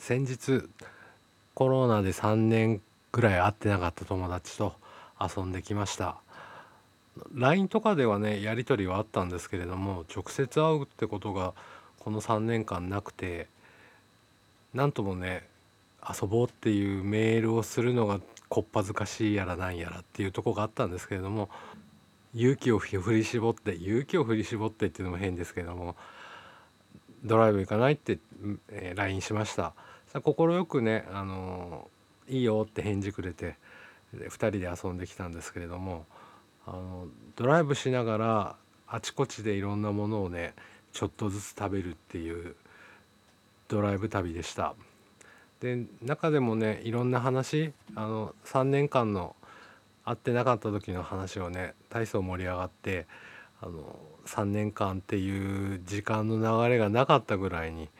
[0.00, 0.62] 先日
[1.52, 2.80] コロナで3年
[3.12, 4.72] ぐらい会ってなかった友達と
[5.20, 6.16] 遊んできました。
[7.34, 11.52] LINE とかではねやり取りはあったんですけれども直接会うってことが
[11.98, 13.46] この3年間なくて
[14.72, 15.46] なんともね
[16.08, 21.50] 遊ぼうっていうメールをするのがこっぱずかしいやらなんやらっていうとこがあったんですけれども
[22.34, 25.94] 勇気を振り絞って勇気を振り絞ってっていうのも変ですけども
[27.22, 28.18] ドライブ行かないって、
[28.70, 29.74] え、LINE しました。
[30.12, 31.88] 快くね、あの、
[32.30, 33.56] いいよって返事くれて
[34.14, 36.06] 2人で遊んできたんですけれども
[36.66, 40.54] あのドライブしながらあちこちでいろんなものをね
[40.92, 42.54] ちょっとずつ食べるっていう
[43.68, 44.74] ドライブ旅でした。
[45.60, 49.36] で中でもねいろんな話あの3年間の
[50.04, 53.06] 会ってなかった時の話をね体操盛り上がって
[53.60, 57.90] あの3年間っていう時間の流れがなかったぐらいに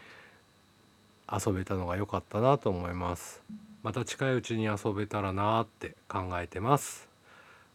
[1.32, 3.42] 遊べたのが良かったなと思います。
[3.82, 7.08] また近いうちに遊べたらなって考えてます。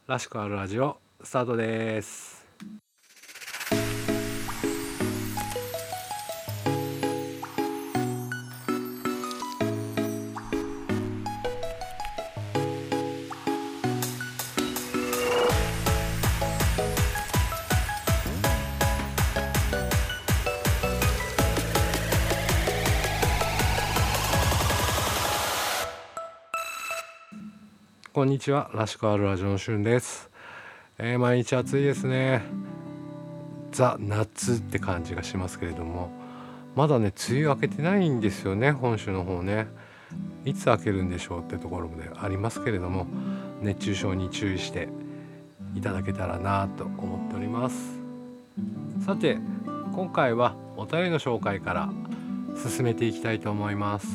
[0.07, 2.44] らしくあるラジオスタートです。
[28.15, 28.71] こんにちは。
[28.73, 30.31] らしくあるラジオのしゅんです、
[30.97, 32.43] えー、毎日暑いですね。
[33.73, 36.11] ザ夏って感じがしますけれども。
[36.77, 39.67] まだね梅雨明けてないんですよね本州の方ね。
[40.45, 43.05] いつ明けるんでしょうってところでありますけれども。
[43.61, 44.87] 熱中症に注意して
[45.75, 47.99] いただけたらなと思っております。
[49.05, 49.39] さて
[49.93, 51.89] 今回はお便りの紹介から
[52.55, 54.07] 進めていきたいと思います。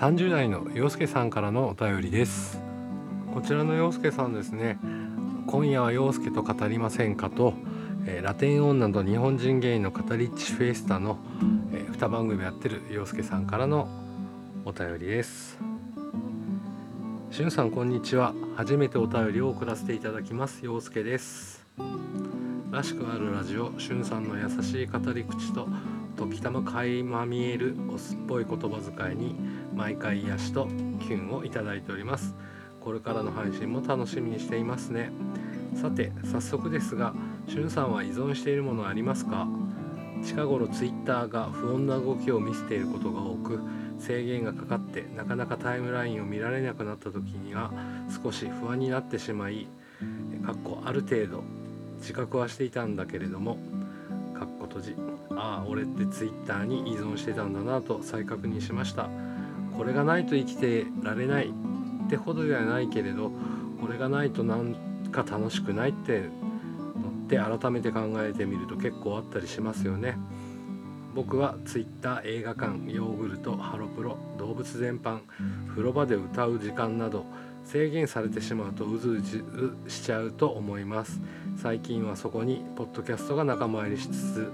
[0.00, 2.61] 30代の洋介さんからのお便りです。
[3.32, 4.78] こちらの陽介さんですね
[5.46, 7.30] 今夜は陽介と語りませんか？
[7.30, 7.54] と、
[8.06, 11.18] えー、ラテン女と日本人芸人の語りッチフェイスタの、
[11.72, 13.88] えー、2番組やってる陽介さんからの
[14.64, 15.58] お便りです。
[17.30, 18.34] しゅんさんこんにちは。
[18.54, 20.64] 初めてお便りを送らせていただきます。
[20.64, 21.66] 陽介です。
[22.70, 25.66] らしくあるラジオしゅんさんの優しい語り口と
[26.16, 29.34] 時たま垣間見えるおすっぽい言葉遣いに
[29.74, 30.68] 毎回癒しと
[31.00, 32.34] キュンをいただいております。
[32.84, 35.10] これからの配信も楽しみにしていますね。
[35.74, 37.14] さて早速ですが
[37.48, 39.46] しゅんさんは依存しているものありますか？
[40.22, 43.58] 近頃 Twitter が不穏な動きを見せていることが多く
[43.98, 47.72] 制限がかかってなかなかタイムラインを見られなくなった時には
[48.22, 49.66] 少し不安になってしまい
[50.44, 51.42] かっこある程度
[51.98, 53.56] 自覚はしていたんだけれども
[54.38, 54.96] かっこ閉じ
[55.30, 59.08] ああ俺って Twitter に依存してたんだなと再確認しました。
[59.76, 61.52] これがないと生きてられない。
[62.12, 63.30] ってほどではないけれど
[63.80, 64.74] これがないとなん
[65.10, 66.28] か楽しくないっての
[67.08, 70.18] って改めて考えてみると結構あったりしますよね。
[71.14, 75.20] 僕は Twitter 映画館ヨーグルトハロプロ動物全般
[75.68, 77.26] 風呂場で歌う時間など
[77.64, 79.44] 制限されてしまうとうずうず
[79.88, 81.20] しちゃうと思います
[81.58, 84.52] 最近はそこにポッドキャストが仲間入りしつつ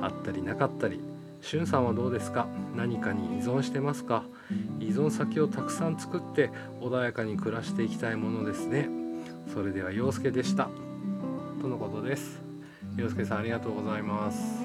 [0.00, 0.98] あったりなかったり
[1.40, 2.46] しゅんさんはどうですか？
[2.76, 4.24] 何かに依存してますか？
[4.80, 6.50] 依存先をたくさん作って
[6.80, 8.88] 穏やかに暮らしていきたいものですね。
[9.52, 10.68] それでは陽介でした。
[11.60, 12.42] とのことです。
[12.96, 14.62] 陽介さんありがとうございます。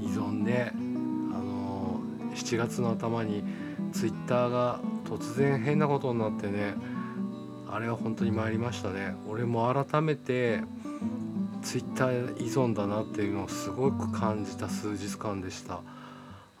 [0.00, 0.72] 依存ね。
[0.74, 0.78] あ
[1.38, 2.00] の
[2.34, 3.44] 7月の頭に
[3.92, 6.74] ツイッターが突然変なことになってね
[7.68, 9.14] あれは本当に参りましたね。
[9.28, 10.60] 俺も改めて
[11.62, 15.80] ツイッター依存だなっていうのをすごく感じた数日間でした。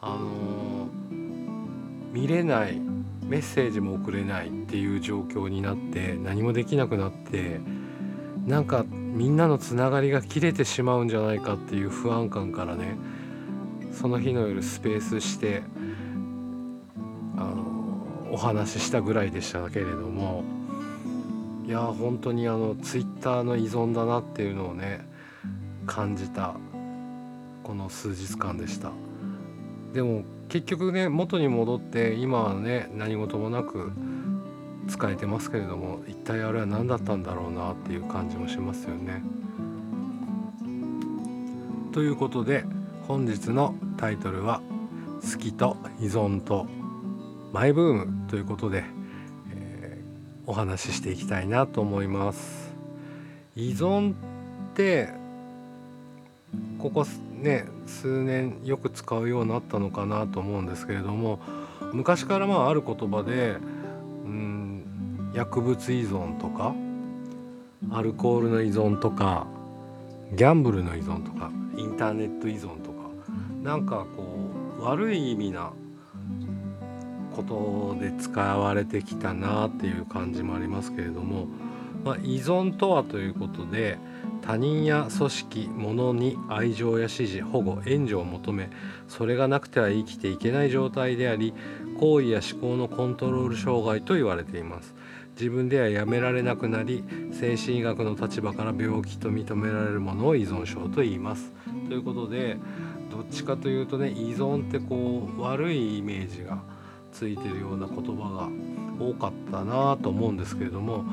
[0.02, 2.80] あのー、見れない
[3.22, 7.60] メッセージも送れないっていう状況になって何もできなくなって
[8.46, 12.96] なんかみんなのつながりが切れてしまうんじゃないかっていう不安感からね
[13.92, 15.62] その日の夜スペースして
[17.36, 20.59] あのお話ししたぐらいでしたけれども。
[21.70, 25.06] いや本当にあのツイッターの依存だなっていうのをね
[25.86, 26.56] 感じた
[27.62, 28.90] この数日間でした
[29.92, 33.92] でも結局ね元に戻って今はね何事もなく
[34.88, 39.22] 使えてますけれども一体あれは何だったんだろうなっていう感じもしますよね。
[41.92, 42.64] ということで
[43.06, 44.60] 本日のタイトルは
[45.22, 46.66] 「好きと依存と
[47.52, 48.82] マイブーム」ということで
[50.50, 52.74] お話ししていきたいなと思います。
[53.54, 54.14] 依存っ
[54.74, 55.10] て
[56.76, 57.06] ここ
[57.40, 61.38] ね数年よく使うようになったのかなと思うんですけれども
[61.92, 63.58] 昔からまあある言葉で
[64.24, 66.74] うん薬物依存とか
[67.92, 69.46] アルコールの依存とか
[70.34, 73.08] ギャンブルの依存とかインターネット依存とか
[73.62, 74.24] なんかこ
[74.80, 75.70] う悪い意味な
[77.34, 81.46] ことで使われてきたなっていう感じもありますけれども、
[82.04, 83.98] まあ、依存とはということで
[84.42, 88.70] 他人や組織物に愛情や支持保護援助を求め
[89.08, 91.54] それがなくては生きていけない状態であり
[91.98, 94.94] 行為や思考のコントロール障害と言われています。
[95.40, 97.02] 自分ではやめられなくなり
[97.32, 101.52] 精神医学の立場から病気と認められるものを依存症と言います。
[101.88, 102.58] ということで
[103.10, 106.62] どっちかというとね依存ってこう悪いイメージが
[107.12, 108.48] ついてるような言葉
[108.98, 111.04] が多かったなと思うんですけれども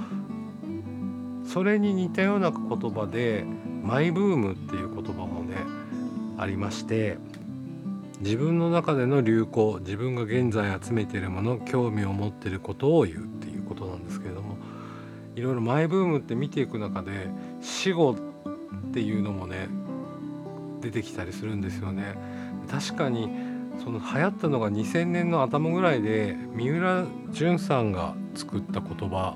[1.45, 2.59] それに似たような言
[2.91, 3.45] 葉で
[3.83, 5.55] マイブームっていう言葉もね
[6.37, 7.17] ありまして
[8.19, 14.57] 自分の中での流行自分が現在集めているもの興味を持ってることを言うっていうことなんですけれども
[15.35, 17.29] いろいろマイブームって見ていく中で
[17.61, 18.15] 死後
[18.89, 19.67] っていうのもね
[20.81, 22.15] 出てきたりするんですよね。
[22.69, 23.29] 確かに
[23.83, 29.35] その流行ったのが2000年の頭ぐらいで三浦淳さんが作った言葉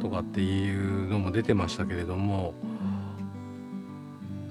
[0.00, 2.54] とかっていうのも出てましたけれども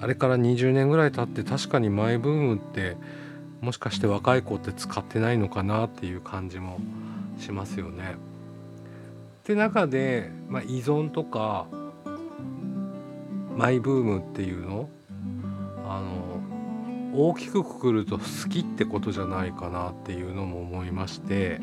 [0.01, 2.97] あれから20年ぐらい経って確かにマイブームって
[3.61, 6.79] もしかして若い子って使ってないのかなっていう感じも
[7.39, 8.15] しますよね。
[9.39, 11.67] って中で、まあ、依存とか
[13.55, 14.89] マイブームっていうのあの
[17.17, 21.61] 大きくくくると好きってことじゃないかなっていうのも思いまして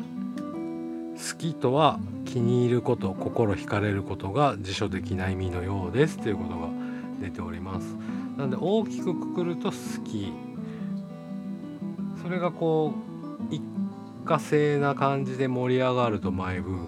[1.15, 6.69] 好きとは気に入ること心惹かれることが辞書的な意味のようですということが
[7.21, 7.95] 出ております。
[8.37, 10.33] なので大きくくくると好き。
[12.21, 12.93] それがこ
[13.51, 13.61] う一
[14.25, 16.87] 過性な感じで盛り上がるとマイブーム。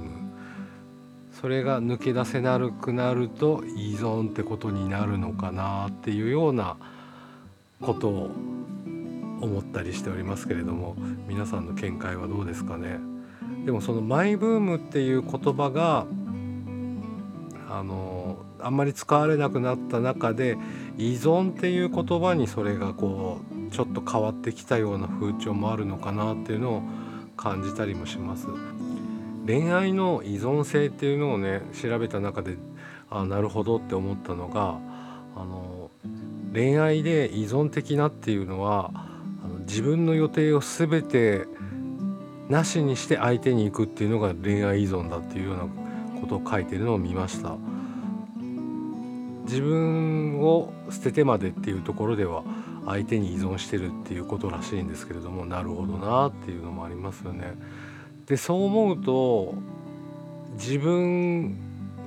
[1.31, 6.77] それが抜け出せなくなると依存ってことになるのかなっていうような
[7.81, 8.31] ことを
[9.45, 10.95] 思ったりしておりますけれども
[11.27, 12.99] 皆さんの見解はどうですかね？
[13.65, 16.05] でもそのマイブームっていう言葉が
[17.69, 20.57] あのあんまり使われなくなった中で
[20.97, 23.39] 依存っていう言葉にそれがこ
[23.69, 26.81] うちょっと変わってきたような風潮もあるのかなっていうのを
[27.37, 28.47] 感じたりもします。
[29.45, 32.57] 恋愛の依存性っていうのをね調べた中で
[33.11, 34.79] あなるほどって思ったのが
[35.35, 35.91] あの
[36.53, 38.91] 恋愛で依存的なっていうのは
[39.67, 41.45] 自分の予定を全て
[42.49, 45.63] なしにして相手に行くっていうのが恋愛依存だっていうような
[46.21, 47.55] ことを書いてるのを見ました
[49.45, 52.43] 自分を捨ててまでっていうところでは
[52.85, 57.55] 相手に依存してるっていうことらしいんですけれどもなるほどなっていうのもありますよね。
[58.27, 59.55] でそう思うと
[60.53, 61.57] 自分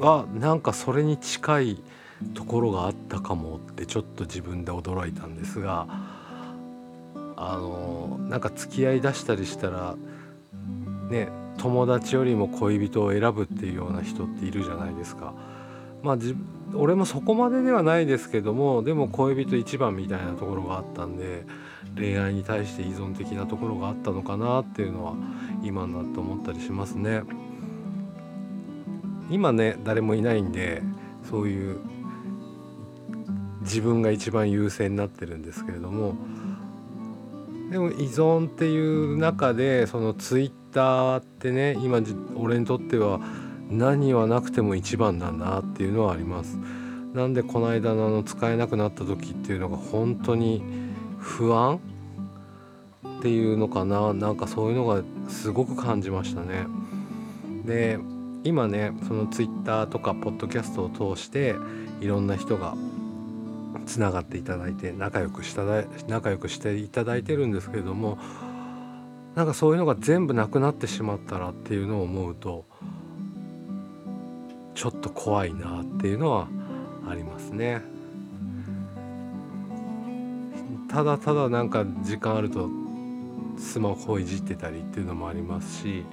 [0.00, 1.82] はなんかそれに近い
[2.34, 5.86] ところがあったかもってちょっと自分で驚いたんですが
[7.40, 9.94] あのなんか付き合いだしたりしたら
[11.08, 15.34] ね友達よりも恋人を選ぶっていうような人っているじゃないですか。
[16.02, 16.18] まあ
[16.74, 21.44] 俺もそこまでではないですけどもでも恋人一番みたいなところがあったんで
[21.96, 25.14] 恋愛に対して依存的なところがあったのかなっていうのは
[25.62, 27.22] 今になって思ったりしますね。
[29.30, 30.82] 今ね誰もいないんで
[31.30, 31.78] そういう
[33.62, 36.14] 自分が一番優先になってるんですけれども
[37.70, 42.00] でも依存っていう中でそのツイッターってね今
[42.34, 43.20] 俺にとっては
[43.70, 46.58] 何はなくても一番なんだなっていうのはあります。
[47.14, 50.62] なんでこの間のあの使えなくなった時っていうのが本当に
[51.18, 51.80] 不安
[53.18, 56.66] っていうのかななんかそういうのがすごく感じましたね。
[57.64, 57.98] で
[58.44, 61.54] 今ねそのツイッターとかポッドキャストを通して
[62.00, 62.74] いろんな人が
[63.86, 65.62] つながっていただいて仲良くした
[66.08, 68.18] 仲良くしていただいてるんですけれども
[69.34, 72.64] なんかそういうのが全部なくなってしまったらっていうのを思うと
[74.74, 76.48] ちょっと怖いなっていうのは
[77.08, 77.82] ありますね。
[80.88, 82.68] ただただなんか時間あると
[83.58, 86.04] スマホをいじってたりっていうのもありますし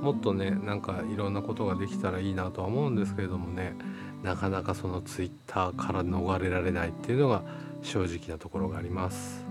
[0.00, 3.74] もっとねなんかいろんなことができたらいいなとは思うんですけれどもね
[4.22, 7.42] なかなかそのツイッターから逃れられないっていうのが
[7.82, 9.44] 正直なところがあります。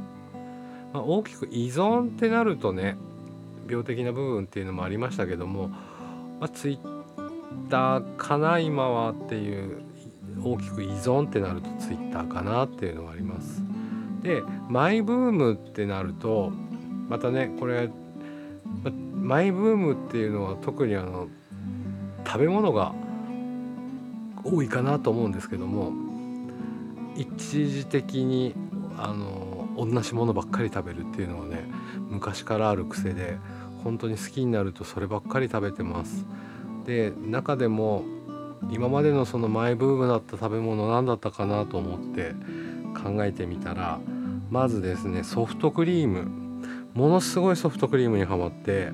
[0.94, 2.98] まあ、大きく依存ってなるとね
[3.68, 5.68] 病的な部分っていうのもありましたけども、
[6.40, 9.82] まあ、ツイッターかな今はっていう
[10.44, 13.64] 大きく依存ってなるとツイッターかなっていうのはあります。
[14.22, 16.52] でマイブームってなると
[17.08, 17.90] またねこれ
[19.14, 21.28] マイブームっていうのは特にあの
[22.26, 22.94] 食べ物が
[24.51, 25.92] 多いかなと思うんですけども
[27.16, 28.56] 一時的に
[28.98, 31.68] あの同じものばっかり食べるっていうのはね
[32.10, 33.38] 昔からある癖で
[33.84, 36.25] 本当に好きになるとそればっかり食べてます。
[36.86, 38.04] で中でも
[38.72, 42.34] 今までのそのマイブームだった食べ物何だったかなと思って
[43.01, 44.00] 考えてみたら
[44.50, 46.27] まずですねソフトクリーム
[46.94, 48.92] ものすごいソフトクリームにはまって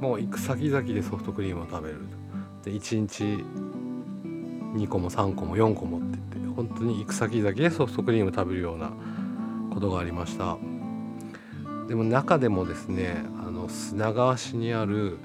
[0.00, 1.98] もう行く先々でソフトクリームを食べる
[2.64, 3.44] で1日
[4.74, 8.92] 2個も3個も4個もって言って本当に行く先々でソフトクリーム食べるような
[9.72, 10.56] ことがありました
[11.88, 15.18] でも中でもですねあの砂川市にある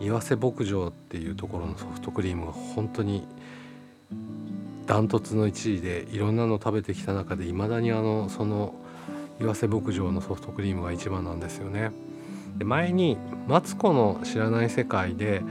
[0.00, 3.26] 岩瀬牧場っていうところのソフトクリームが本当に
[4.86, 8.74] ダントツの1位でいろんなの食べてきた中でいまだにあのその
[9.40, 11.90] 岩瀬牧場のソフトクリームが一番なんですよね。
[12.58, 13.16] で前に
[13.48, 15.42] 「マツコの知らない世界で」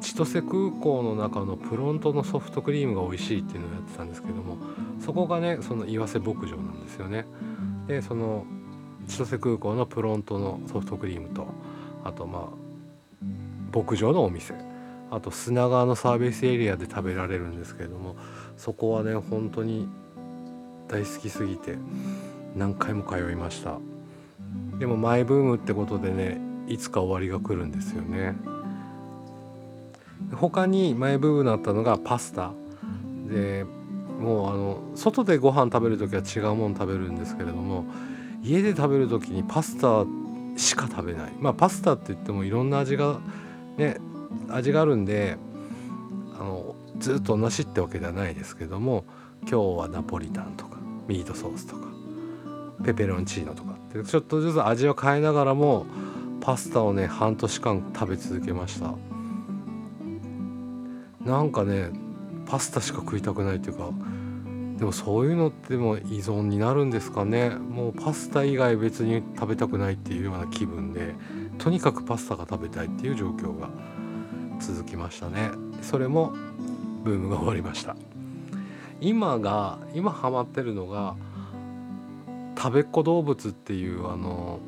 [0.00, 4.56] 千歳空港の中のプロントのソフトクリームが美味しいっていうのをやってたんですけども
[5.00, 7.26] そこがねその岩瀬牧場なんですよね。
[7.86, 8.46] でその
[9.08, 11.46] 千歳空港のプロントのソフトクリームと
[12.02, 12.64] あとまあ
[13.76, 14.54] 牧場のお店
[15.10, 18.16] あと砂川のサービスエリアで食べられるんですけれども
[18.56, 19.88] そこはね本当に
[20.88, 21.76] 大好きすぎて
[22.56, 23.78] 何回も通いました
[24.78, 28.34] でもマイブームってことでねいつか終わりが来るんですよね
[30.32, 32.52] 他にマイブームになったのがパスタ。
[33.28, 33.64] で
[34.20, 37.84] もうあの外でご飯食べる時は違うもの食べるんですけれども
[38.42, 40.04] 家で食べる時にパスタ
[40.56, 41.32] しか食べない。
[41.40, 43.18] まあパスタって言ってもいろんな味が
[43.76, 43.98] ね
[44.48, 45.36] 味があるんで
[46.38, 49.04] あのずっと同じってわけではないですけども
[49.42, 50.78] 今日はナポリタンとか
[51.08, 51.88] ミートソースとか
[52.84, 55.86] ペペロンチーノとかってちょっとずつ味を変えながらも
[56.40, 58.94] パスタをね半年間食べ続けました
[61.24, 61.90] なんかね
[62.46, 63.90] パスタしか食いたくないっていうか
[64.78, 67.50] でもそういうのっても依存になるんですかね。
[67.50, 71.14] もうパスタ以外別に食べたくないっていうような気分で
[71.58, 73.68] とにかくパスタが食べたいっていう状況が
[74.60, 75.50] 続きましたね。
[75.80, 76.32] それも
[77.04, 77.96] ブームが終わりました。
[79.00, 81.14] 今が今ハマってるのが
[82.58, 84.58] 食べっ子動物っていうあの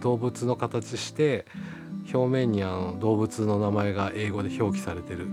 [0.00, 1.46] 動物の形して
[2.12, 5.28] 表面にあの動物の名前が英語で表記されてる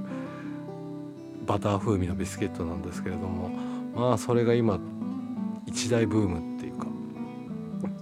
[1.50, 3.50] バター風味のビスケットなんですけれども
[3.96, 4.80] まあそれが今
[5.66, 6.86] 一大ブームっていうか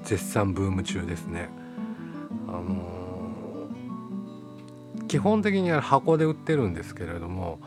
[0.03, 1.49] 絶賛ブーム中ですね。
[2.49, 7.59] あのー、基本的には箱で売ってるんですけれども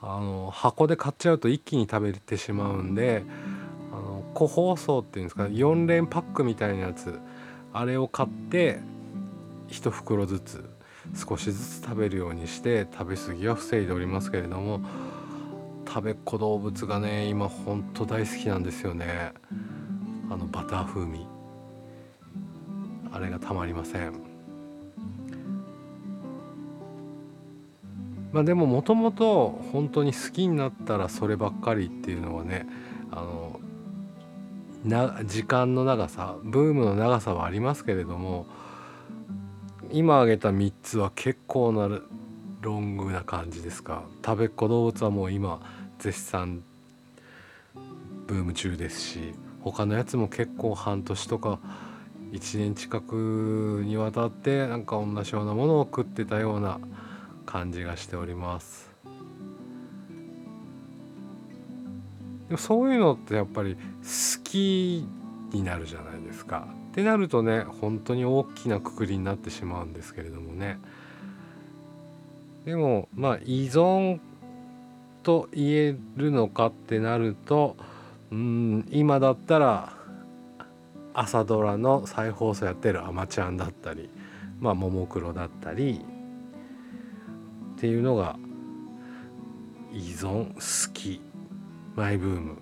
[0.00, 3.22] あの箱で買っちゃうと一気に食べてしまうんで
[3.92, 7.18] あの個包装っていうんですか4連パックみたいなやつ
[7.74, 8.80] あれを買って
[9.68, 10.64] 1袋ずつ
[11.14, 14.80] 少しずつ食べるようにして食べ過ぎは防いでおりますけれども
[15.88, 19.32] 食べっ子動物がね今ほんと大好きなんですよね。
[20.30, 21.26] あのバター風味。
[23.10, 24.12] あれがたまりません。
[28.32, 32.66] まあでももともと本当に好きになったらそればっかりっていうのはね
[33.10, 33.58] あの
[34.84, 38.46] な時間の長さブームの長さはありますけれども
[39.90, 41.88] 今挙げた3つは結構な
[42.60, 44.04] ロングな感じですか？
[44.24, 45.60] 食べっ子動物はもう今
[45.98, 46.62] 絶賛
[48.26, 51.58] ブーム中ですし他のやつも結構半年とか
[52.32, 56.78] 1年近くにわたってなんか同じようなものを食ってたような
[57.46, 58.90] 感じがしております。
[62.48, 63.80] でもそういうのってやっぱり好
[64.42, 65.06] き
[65.52, 66.68] になるじゃないですか。
[66.90, 70.78] ってなるとね本当に大きなくくりになってしまうんですけれどもね。
[72.68, 74.20] でもまあ依存
[75.22, 77.78] と言えるのかってなると
[78.30, 79.94] うん今だったら
[81.14, 84.10] 朝ドラの再放送やってる「あまちゃん」だったり
[84.60, 86.04] まあももクロだったり
[87.76, 88.38] っていうのが
[89.90, 91.22] 依存好き
[91.96, 92.56] マイブーム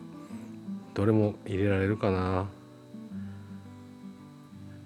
[0.94, 2.46] どれも入れられるかな。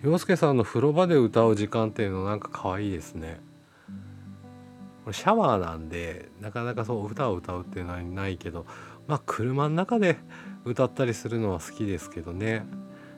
[0.02, 3.49] 洋介さんの風呂場で歌う時間っていうのなんか可愛いですね。
[5.12, 8.66] シャワーなんでなかなかそう歌を歌うっていうのはないけど
[9.06, 10.18] まあ車の中で
[10.64, 12.66] 歌ったりするのは好きですけどね。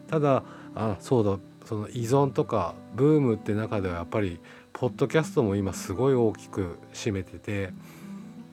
[0.09, 0.43] ただ
[0.75, 4.41] あそうだその依存とかブームって中ではやっぱり
[4.73, 7.73] ポッドキャストも今すごい大きく占めてて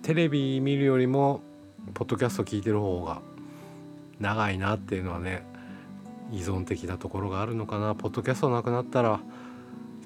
[0.04, 1.42] テレビ見るよりも
[1.94, 3.22] ポッドキャスト聞いてる方が
[4.20, 5.44] 長いなっていうのはね
[6.32, 7.96] 依存的なところがあるのかな。
[7.96, 9.20] ポッドキャストなくなったら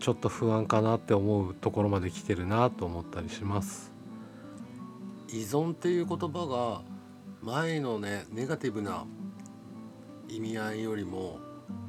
[0.04, 3.90] ちょっと不安かなって思うところまで来てるなと思ったりします。
[5.30, 6.82] 依存っていう言葉が
[7.42, 9.06] 前のねネガティブな
[10.28, 11.40] 意味合いよりも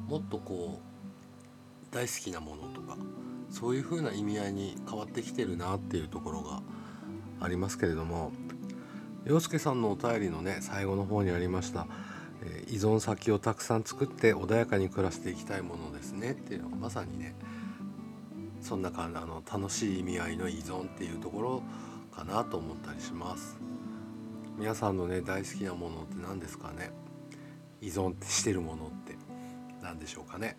[0.07, 2.95] もっとこう大好きなものとか
[3.49, 6.61] そういう風な意味合いに変わってきてるなっていうところが
[7.41, 8.31] ありますけれども
[9.25, 11.85] 洋介さんのお便りのね最後の方にありました
[12.43, 17.35] え依存先をたくさん作って穏やかに暮らしていきたいものですねっていうのがまさにね
[18.65, 21.63] そんな感じあの楽しい意味合いの依存っていうところ
[22.11, 23.59] かなと思ったりします。
[24.57, 26.89] 皆さんのね大好きなものって何ですかね？
[27.79, 29.15] 依存してるものって
[29.83, 30.57] 何でしょうかね？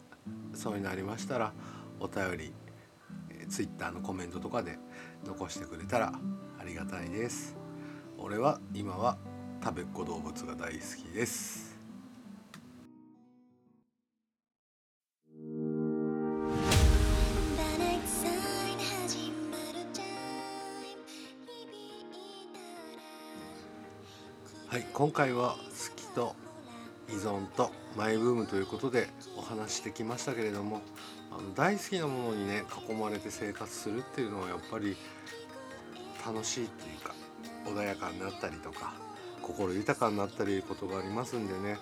[0.54, 1.52] そういうのありましたら
[1.98, 2.52] お便り
[3.48, 4.78] Twitter のコメントとかで
[5.24, 6.12] 残してくれたら
[6.60, 7.56] ありがたいです。
[8.18, 9.18] 俺は今は
[9.64, 11.75] 食べっ子動物が大好きです。
[24.96, 26.34] 今回は好きと
[27.10, 30.80] 依存とマイブームということでお話してきましたけれども
[31.30, 34.96] あの大好きなものにね囲まれて生活するっていうのはやっぱり
[36.24, 37.14] 楽しいっていうか
[37.66, 38.94] 穏やかになったりとか
[39.42, 41.76] 心豊かになったりいうことがありますんでね、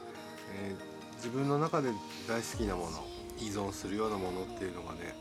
[0.57, 1.91] えー、自分の中で
[2.29, 3.05] 大好きなもの
[3.39, 5.15] 依存するようなものっていうのがね、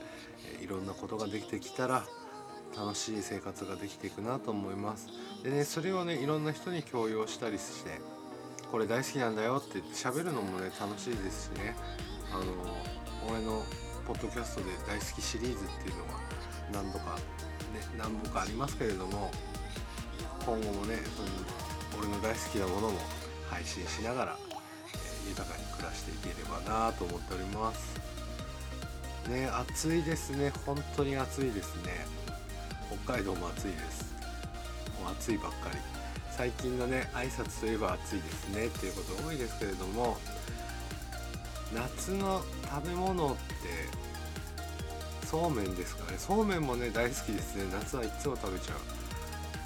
[0.59, 2.07] えいろんなことができてきたら
[2.75, 5.07] 楽しい生活ができていくなと思います。
[5.43, 8.01] でねそれをねいろんな人に共有したりして
[8.71, 11.75] これ大好きなんだよって言って喋るのもね楽しいですしね。
[12.33, 12.43] あの
[13.29, 13.63] 俺の
[14.07, 16.19] ポッドキャストで大好きシリーズっていうのが
[16.73, 17.21] 何度かね
[17.97, 19.31] 何本かありますけれども
[20.45, 21.29] 今後もねその
[21.99, 22.99] 俺の大好きなものも
[23.49, 24.37] 配信しながら、
[25.25, 27.99] え、豊かに暮らしていければなと思っております。
[29.29, 30.51] ね暑いですね。
[30.65, 32.22] 本当に暑いですね。
[33.05, 34.13] 北海道も暑いです。
[35.01, 35.77] もう暑いばっかり。
[36.31, 38.65] 最近のね挨拶といえば暑いですね。
[38.65, 40.17] っていうこと多いですけれども
[41.73, 43.43] 夏の食べ物って
[45.27, 46.17] そうめんですかね。
[46.17, 47.65] そうめんもね大好きですね。
[47.71, 48.77] 夏はいつも食べちゃう。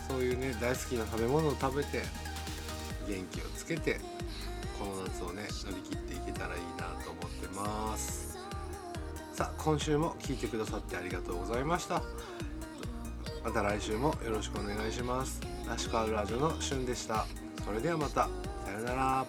[0.10, 2.04] そういうね大好きな食べ物を食べて
[3.08, 4.00] 元気をつけて
[4.80, 8.38] この夏をね乗り切っていけたらいいなと思ってます。
[9.34, 12.02] さあ今週も聴いてくださってありがとうございました。
[13.48, 15.40] また来週もよろしくお願いします。
[15.66, 17.26] ラシカールラジオのしゅんでした。
[17.64, 18.28] それではまた。
[18.66, 19.26] さようなら。